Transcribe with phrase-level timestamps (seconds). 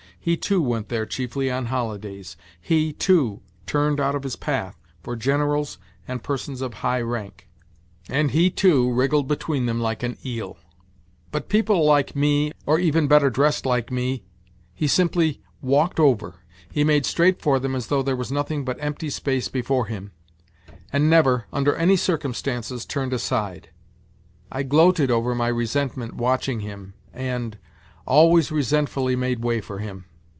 [0.23, 2.37] He, too, went there chiefly on holidays.
[2.61, 5.77] He, too, turned 90 NOTES FROM UNDERGROUND out of his path for generals
[6.07, 7.47] and persons of high rank,
[8.07, 10.57] and he, too, wriggled between them like an eel;
[11.31, 14.21] but people, like me, or even better dressed like me,
[14.75, 16.35] he simply walked over;
[16.71, 20.11] he made straight for them as though there was nothing but empty space before him,
[20.93, 23.69] and never, under any circumstances, turned aside.
[24.51, 27.57] I gloated over my resentment watching him and...
[28.05, 30.05] always resentfully made way for him.